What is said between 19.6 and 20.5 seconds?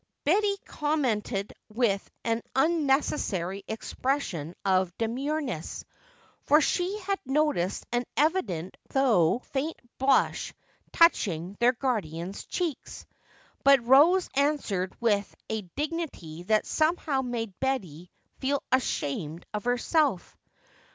herself.